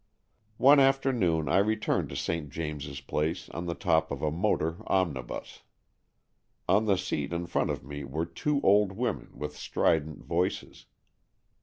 [0.57, 2.49] One afternoon I returned to St.
[2.49, 5.61] James's Place on the top of a motor omnibus.
[6.67, 10.87] On the seat in front of me were two old women with strident voices.